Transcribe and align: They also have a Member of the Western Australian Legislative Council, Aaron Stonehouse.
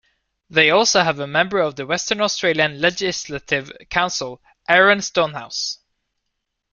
They 0.49 0.71
also 0.71 1.03
have 1.03 1.19
a 1.19 1.27
Member 1.27 1.59
of 1.59 1.75
the 1.75 1.85
Western 1.85 2.21
Australian 2.21 2.81
Legislative 2.81 3.71
Council, 3.91 4.41
Aaron 4.67 4.99
Stonehouse. 5.03 5.77